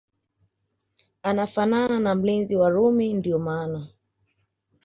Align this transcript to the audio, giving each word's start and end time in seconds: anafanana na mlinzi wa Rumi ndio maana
anafanana 1.23 1.99
na 1.99 2.15
mlinzi 2.15 2.55
wa 2.55 2.69
Rumi 2.69 3.13
ndio 3.13 3.39
maana 3.39 3.87